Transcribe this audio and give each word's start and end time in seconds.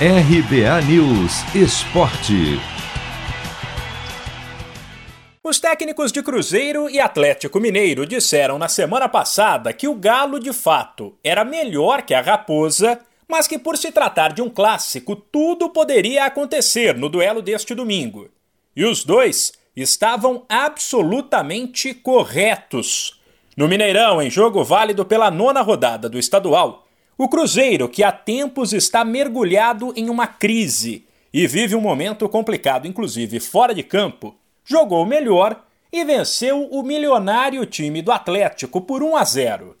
RBA 0.00 0.82
News 0.88 1.54
Esporte. 1.54 2.58
Os 5.40 5.60
técnicos 5.60 6.10
de 6.10 6.20
Cruzeiro 6.20 6.90
e 6.90 6.98
Atlético 6.98 7.60
Mineiro 7.60 8.04
disseram 8.04 8.58
na 8.58 8.68
semana 8.68 9.08
passada 9.08 9.72
que 9.72 9.86
o 9.86 9.94
Galo 9.94 10.40
de 10.40 10.52
fato 10.52 11.16
era 11.22 11.44
melhor 11.44 12.02
que 12.02 12.12
a 12.12 12.20
Raposa, 12.20 12.98
mas 13.28 13.46
que 13.46 13.56
por 13.56 13.78
se 13.78 13.92
tratar 13.92 14.32
de 14.32 14.42
um 14.42 14.50
clássico, 14.50 15.14
tudo 15.14 15.70
poderia 15.70 16.24
acontecer 16.24 16.96
no 16.96 17.08
duelo 17.08 17.40
deste 17.40 17.72
domingo. 17.72 18.28
E 18.74 18.84
os 18.84 19.04
dois 19.04 19.52
estavam 19.76 20.44
absolutamente 20.48 21.94
corretos. 21.94 23.20
No 23.56 23.68
Mineirão, 23.68 24.20
em 24.20 24.28
jogo 24.28 24.64
válido 24.64 25.04
pela 25.04 25.30
nona 25.30 25.62
rodada 25.62 26.08
do 26.08 26.18
estadual, 26.18 26.83
o 27.16 27.28
Cruzeiro, 27.28 27.88
que 27.88 28.02
há 28.02 28.10
tempos 28.10 28.72
está 28.72 29.04
mergulhado 29.04 29.92
em 29.96 30.10
uma 30.10 30.26
crise 30.26 31.06
e 31.32 31.46
vive 31.46 31.74
um 31.74 31.80
momento 31.80 32.28
complicado, 32.28 32.86
inclusive 32.86 33.40
fora 33.40 33.74
de 33.74 33.82
campo, 33.82 34.34
jogou 34.64 35.04
melhor 35.06 35.64
e 35.92 36.04
venceu 36.04 36.64
o 36.66 36.82
milionário 36.82 37.64
time 37.66 38.02
do 38.02 38.10
Atlético 38.10 38.80
por 38.80 39.02
1 39.02 39.16
a 39.16 39.24
0. 39.24 39.76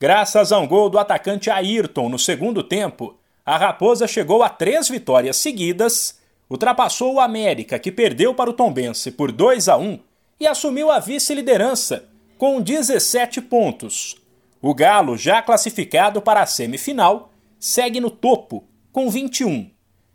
Graças 0.00 0.52
a 0.52 0.58
um 0.58 0.66
gol 0.66 0.88
do 0.88 0.98
atacante 0.98 1.50
Ayrton 1.50 2.08
no 2.08 2.18
segundo 2.18 2.62
tempo, 2.62 3.18
a 3.44 3.56
Raposa 3.56 4.06
chegou 4.06 4.42
a 4.42 4.48
três 4.48 4.88
vitórias 4.88 5.36
seguidas, 5.36 6.18
ultrapassou 6.48 7.14
o 7.14 7.20
América, 7.20 7.78
que 7.78 7.92
perdeu 7.92 8.34
para 8.34 8.48
o 8.48 8.54
Tombense 8.54 9.10
por 9.10 9.30
2 9.32 9.68
a 9.68 9.76
1 9.76 9.98
e 10.40 10.46
assumiu 10.46 10.90
a 10.90 10.98
vice-liderança 10.98 12.04
com 12.38 12.60
17 12.60 13.42
pontos, 13.42 14.16
o 14.60 14.74
Galo, 14.74 15.16
já 15.16 15.40
classificado 15.40 16.20
para 16.20 16.42
a 16.42 16.46
semifinal, 16.46 17.30
segue 17.58 18.00
no 18.00 18.10
topo, 18.10 18.64
com 18.92 19.08
21. 19.08 19.70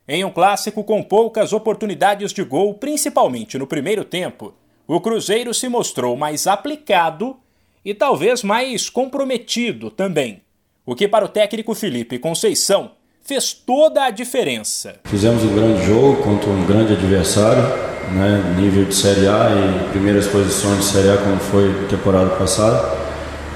Em 0.08 0.26
um 0.26 0.30
clássico 0.30 0.84
com 0.84 1.02
poucas 1.02 1.54
oportunidades 1.54 2.34
de 2.34 2.44
gol, 2.44 2.74
principalmente 2.74 3.58
no 3.58 3.66
primeiro 3.66 4.04
tempo, 4.04 4.54
o 4.86 5.00
Cruzeiro 5.00 5.54
se 5.54 5.70
mostrou 5.70 6.18
mais 6.18 6.46
aplicado 6.46 7.38
e 7.86 7.94
talvez 7.94 8.44
mais 8.44 8.90
comprometido 8.90 9.90
também. 9.90 10.42
O 10.86 10.94
que 10.94 11.08
para 11.08 11.24
o 11.24 11.30
técnico 11.30 11.74
Felipe 11.74 12.20
Conceição 12.20 12.92
fez 13.22 13.54
toda 13.54 14.04
a 14.04 14.10
diferença. 14.10 15.00
Fizemos 15.06 15.42
um 15.44 15.56
grande 15.56 15.86
jogo 15.86 16.22
contra 16.22 16.50
um 16.50 16.66
grande 16.66 16.92
adversário, 16.92 17.64
né, 18.12 18.56
nível 18.60 18.84
de 18.84 18.94
Série 18.94 19.26
A 19.26 19.50
e 19.50 19.90
primeiras 19.92 20.28
posições 20.28 20.80
de 20.80 20.86
Série 20.86 21.10
A 21.12 21.18
como 21.18 21.38
foi 21.38 21.88
temporada 21.88 22.32
passada 22.32 23.03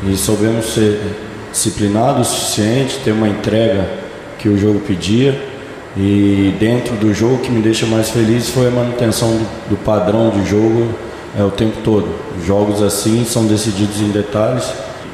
e 0.04 0.16
soubemos 0.16 0.74
ser 0.74 1.00
disciplinados 1.52 2.28
o 2.28 2.32
suficiente, 2.32 3.00
ter 3.04 3.12
uma 3.12 3.28
entrega 3.28 3.88
que 4.38 4.50
o 4.50 4.58
jogo 4.58 4.80
pedia 4.80 5.40
e 5.96 6.54
dentro 6.60 6.96
do 6.96 7.14
jogo 7.14 7.36
o 7.36 7.40
que 7.40 7.52
me 7.52 7.62
deixa 7.62 7.86
mais 7.86 8.10
feliz 8.10 8.50
foi 8.50 8.68
a 8.68 8.72
manutenção 8.72 9.30
do, 9.30 9.70
do 9.72 9.78
padrão 9.78 10.30
de 10.30 10.48
jogo 10.48 10.94
é, 11.38 11.44
o 11.44 11.50
tempo 11.50 11.78
todo. 11.84 12.08
Jogos 12.46 12.82
assim 12.82 13.26
são 13.26 13.46
decididos 13.46 14.00
em 14.02 14.10
detalhes 14.10 14.72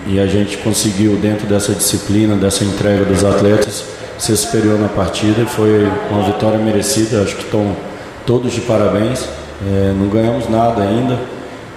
e 0.07 0.19
a 0.19 0.27
gente 0.27 0.57
conseguiu 0.57 1.15
dentro 1.15 1.47
dessa 1.47 1.73
disciplina, 1.73 2.35
dessa 2.35 2.63
entrega 2.65 3.05
dos 3.05 3.23
atletas 3.23 3.85
ser 4.17 4.37
superior 4.37 4.79
na 4.79 4.87
partida 4.87 5.45
foi 5.45 5.85
uma 6.09 6.23
vitória 6.23 6.57
merecida. 6.57 7.21
Acho 7.21 7.35
que 7.35 7.43
estão 7.43 7.75
todos 8.25 8.53
de 8.53 8.61
parabéns. 8.61 9.27
É, 9.65 9.93
não 9.97 10.07
ganhamos 10.07 10.49
nada 10.49 10.81
ainda, 10.81 11.17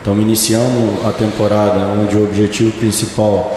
Estamos 0.07 0.23
iniciando 0.23 1.05
a 1.05 1.13
temporada 1.13 1.85
onde 1.89 2.17
o 2.17 2.23
objetivo 2.23 2.71
principal 2.79 3.53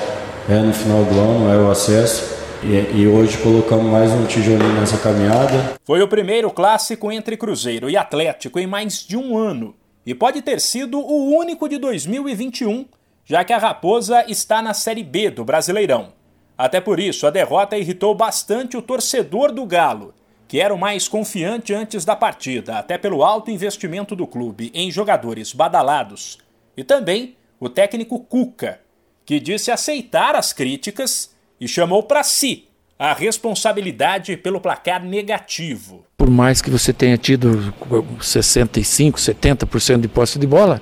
é 0.50 0.60
no 0.60 0.74
final 0.74 1.06
do 1.06 1.20
ano, 1.20 1.48
é 1.48 1.56
o 1.56 1.70
acesso. 1.70 2.40
E, 2.64 3.02
e, 3.02 3.08
hoje 3.08 3.38
colocamos 3.38 3.86
mais 3.86 4.12
um 4.12 4.26
tijolinho 4.26 4.74
nessa 4.74 4.98
caminhada. 4.98 5.76
Foi 5.86 6.02
o 6.02 6.08
primeiro 6.08 6.50
clássico 6.50 7.12
entre 7.12 7.38
Cruzeiro 7.38 7.88
e 7.88 7.96
Atlético 7.96 8.58
em 8.58 8.66
mais 8.66 9.06
de 9.06 9.16
um 9.16 9.38
ano. 9.38 9.76
E 10.04 10.16
pode 10.16 10.42
ter 10.42 10.60
sido 10.60 10.98
o 10.98 11.38
único 11.38 11.70
de 11.70 11.78
2021, 11.78 12.88
já 13.24 13.44
que 13.44 13.54
a 13.54 13.60
Raposa 13.60 14.26
está 14.28 14.60
na 14.60 14.74
Série 14.74 15.04
B 15.04 15.30
do 15.30 15.46
Brasileirão. 15.46 16.14
Até 16.58 16.82
por 16.82 17.00
isso, 17.00 17.28
a 17.28 17.30
derrota 17.30 17.78
irritou 17.78 18.16
bastante 18.16 18.76
o 18.76 18.82
torcedor 18.82 19.52
do 19.52 19.68
Galo, 19.68 20.16
que 20.50 20.60
era 20.60 20.74
o 20.74 20.80
mais 20.80 21.08
confiante 21.08 21.76
antes 21.76 22.04
da 22.04 22.16
partida, 22.16 22.80
até 22.80 22.98
pelo 22.98 23.24
alto 23.24 23.52
investimento 23.52 24.16
do 24.16 24.26
clube 24.26 24.72
em 24.74 24.90
jogadores 24.90 25.54
badalados, 25.54 26.40
e 26.76 26.84
também 26.84 27.36
o 27.60 27.70
técnico 27.70 28.20
Cuca, 28.20 28.80
que 29.24 29.40
disse 29.40 29.70
aceitar 29.70 30.36
as 30.36 30.52
críticas 30.52 31.30
e 31.62 31.68
chamou 31.68 32.02
para 32.02 32.24
si 32.24 32.66
a 32.98 33.14
responsabilidade 33.14 34.36
pelo 34.38 34.60
placar 34.60 35.04
negativo. 35.06 36.04
Por 36.18 36.32
mais 36.32 36.64
que 36.64 36.72
você 36.72 36.92
tenha 36.92 37.16
tido 37.16 37.72
65, 38.20 39.20
70% 39.20 40.02
de 40.02 40.08
posse 40.08 40.40
de 40.40 40.48
bola, 40.48 40.82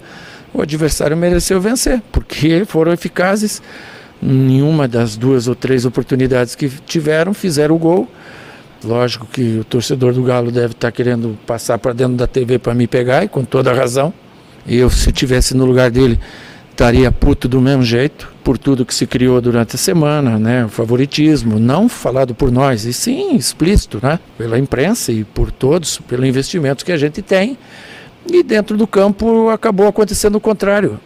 o 0.53 0.61
adversário 0.61 1.17
mereceu 1.17 1.59
vencer, 1.59 2.01
porque 2.09 2.63
foram 2.63 2.94
eficazes. 2.94 3.61
Nenhuma 4.22 4.88
das 4.88 5.17
duas 5.17 5.50
ou 5.50 5.56
três 5.56 5.83
oportunidades 5.83 6.56
que 6.56 6.69
tiveram 6.69 7.33
fizeram 7.33 7.75
o 7.75 7.77
gol 7.77 8.07
Lógico 8.83 9.25
que 9.25 9.59
o 9.59 9.63
torcedor 9.63 10.13
do 10.13 10.23
Galo 10.23 10.51
deve 10.51 10.73
estar 10.73 10.91
querendo 10.91 11.38
passar 11.45 11.77
para 11.79 11.93
dentro 11.93 12.15
da 12.15 12.27
TV 12.27 12.59
para 12.59 12.73
me 12.73 12.88
pegar, 12.88 13.23
e 13.23 13.27
com 13.27 13.43
toda 13.43 13.73
razão. 13.73 14.13
E 14.65 14.77
eu, 14.77 14.89
se 14.89 15.09
estivesse 15.09 15.55
no 15.55 15.65
lugar 15.65 15.89
dele, 15.89 16.19
estaria 16.71 17.11
puto 17.11 17.47
do 17.47 17.59
mesmo 17.59 17.83
jeito, 17.83 18.31
por 18.43 18.57
tudo 18.57 18.85
que 18.85 18.93
se 18.93 19.07
criou 19.07 19.41
durante 19.41 19.75
a 19.75 19.79
semana, 19.79 20.38
né? 20.38 20.65
O 20.65 20.69
favoritismo, 20.69 21.57
não 21.57 21.89
falado 21.89 22.35
por 22.35 22.51
nós, 22.51 22.85
e 22.85 22.93
sim 22.93 23.35
explícito, 23.35 23.99
né? 24.01 24.19
Pela 24.38 24.59
imprensa 24.59 25.11
e 25.11 25.23
por 25.23 25.51
todos, 25.51 25.97
pelo 26.07 26.25
investimento 26.25 26.85
que 26.85 26.91
a 26.91 26.97
gente 26.97 27.21
tem. 27.21 27.57
E 28.31 28.44
dentro 28.44 28.77
do 28.77 28.85
campo 28.85 29.49
acabou 29.49 29.88
acontecendo 29.88 30.35
o 30.35 30.39
contrário. 30.39 30.99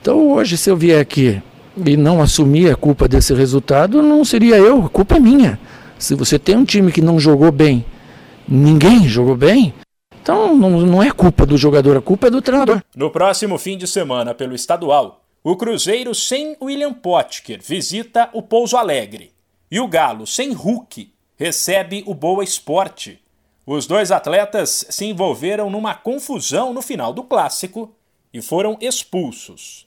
Então 0.00 0.32
hoje, 0.32 0.56
se 0.56 0.70
eu 0.70 0.76
vier 0.76 1.00
aqui 1.00 1.42
e 1.84 1.96
não 1.96 2.22
assumir 2.22 2.70
a 2.70 2.76
culpa 2.76 3.06
desse 3.06 3.34
resultado, 3.34 4.02
não 4.02 4.24
seria 4.24 4.56
eu, 4.56 4.86
a 4.86 4.88
culpa 4.88 5.16
é 5.16 5.20
minha. 5.20 5.58
Se 6.04 6.14
você 6.14 6.38
tem 6.38 6.54
um 6.54 6.66
time 6.66 6.92
que 6.92 7.00
não 7.00 7.18
jogou 7.18 7.50
bem, 7.50 7.82
ninguém 8.46 9.08
jogou 9.08 9.34
bem, 9.34 9.72
então 10.20 10.54
não, 10.54 10.68
não 10.82 11.02
é 11.02 11.10
culpa 11.10 11.46
do 11.46 11.56
jogador, 11.56 11.96
a 11.96 12.02
culpa 12.02 12.26
é 12.26 12.30
do 12.30 12.42
treinador. 12.42 12.82
No 12.94 13.10
próximo 13.10 13.56
fim 13.56 13.78
de 13.78 13.86
semana, 13.86 14.34
pelo 14.34 14.54
estadual, 14.54 15.24
o 15.42 15.56
Cruzeiro 15.56 16.14
sem 16.14 16.58
William 16.60 16.92
Potker 16.92 17.58
visita 17.62 18.28
o 18.34 18.42
Pouso 18.42 18.76
Alegre. 18.76 19.32
E 19.70 19.80
o 19.80 19.88
Galo 19.88 20.26
sem 20.26 20.52
Hulk 20.52 21.10
recebe 21.38 22.04
o 22.06 22.12
Boa 22.12 22.44
Esporte. 22.44 23.18
Os 23.66 23.86
dois 23.86 24.12
atletas 24.12 24.84
se 24.90 25.06
envolveram 25.06 25.70
numa 25.70 25.94
confusão 25.94 26.74
no 26.74 26.82
final 26.82 27.14
do 27.14 27.24
clássico 27.24 27.96
e 28.30 28.42
foram 28.42 28.76
expulsos. 28.78 29.86